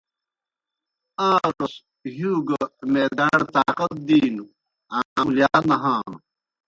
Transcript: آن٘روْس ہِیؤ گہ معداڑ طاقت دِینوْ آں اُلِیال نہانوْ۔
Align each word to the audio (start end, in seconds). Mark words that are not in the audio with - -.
آن٘روْس 1.27 1.73
ہِیؤ 2.15 2.37
گہ 2.47 2.59
معداڑ 2.91 3.39
طاقت 3.55 3.91
دِینوْ 4.07 4.45
آں 4.97 5.07
اُلِیال 5.21 5.63
نہانوْ۔ 5.69 6.15